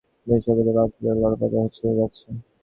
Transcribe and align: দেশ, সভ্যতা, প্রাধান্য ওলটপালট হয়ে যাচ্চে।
দেশ, 0.27 0.41
সভ্যতা, 0.45 0.83
প্রাধান্য 0.91 1.23
ওলটপালট 1.27 1.53
হয়ে 1.79 1.97
যাচ্চে। 1.99 2.29